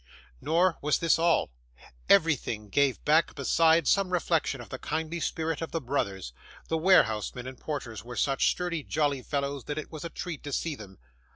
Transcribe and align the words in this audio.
Nor 0.41 0.79
was 0.81 0.97
this 0.97 1.19
all. 1.19 1.51
Everything 2.09 2.69
gave 2.69 3.05
back, 3.05 3.35
besides, 3.35 3.91
some 3.91 4.09
reflection 4.11 4.59
of 4.59 4.69
the 4.69 4.79
kindly 4.79 5.19
spirit 5.19 5.61
of 5.61 5.71
the 5.71 5.79
brothers. 5.79 6.33
The 6.69 6.77
warehousemen 6.79 7.45
and 7.45 7.59
porters 7.59 8.03
were 8.03 8.15
such 8.17 8.49
sturdy, 8.49 8.81
jolly 8.81 9.21
fellows, 9.21 9.65
that 9.65 9.77
it 9.77 9.91
was 9.91 10.03
a 10.03 10.09
treat 10.09 10.41
to 10.45 10.51
see 10.53 10.73
them. 10.73 10.97